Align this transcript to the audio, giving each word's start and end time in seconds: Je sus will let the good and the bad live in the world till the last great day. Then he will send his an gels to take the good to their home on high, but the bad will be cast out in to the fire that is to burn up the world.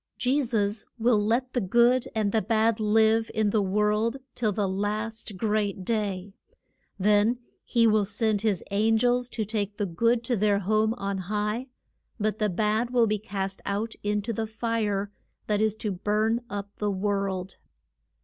Je 0.17 0.41
sus 0.41 0.87
will 0.97 1.23
let 1.23 1.53
the 1.53 1.61
good 1.61 2.07
and 2.15 2.31
the 2.31 2.41
bad 2.41 2.79
live 2.79 3.29
in 3.35 3.51
the 3.51 3.61
world 3.61 4.17
till 4.33 4.51
the 4.51 4.67
last 4.67 5.37
great 5.37 5.85
day. 5.85 6.33
Then 6.97 7.37
he 7.63 7.85
will 7.85 8.03
send 8.05 8.41
his 8.41 8.63
an 8.71 8.97
gels 8.97 9.29
to 9.29 9.45
take 9.45 9.77
the 9.77 9.85
good 9.85 10.23
to 10.23 10.35
their 10.35 10.57
home 10.57 10.95
on 10.95 11.19
high, 11.19 11.67
but 12.19 12.39
the 12.39 12.49
bad 12.49 12.89
will 12.89 13.05
be 13.05 13.19
cast 13.19 13.61
out 13.63 13.93
in 14.01 14.23
to 14.23 14.33
the 14.33 14.47
fire 14.47 15.11
that 15.45 15.61
is 15.61 15.75
to 15.75 15.91
burn 15.91 16.41
up 16.49 16.71
the 16.79 16.89
world. 16.89 17.57